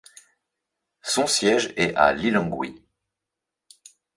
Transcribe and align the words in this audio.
Son 1.03 1.27
siège 1.27 1.73
est 1.77 1.93
à 1.95 2.11
Lilongwe. 2.11 2.73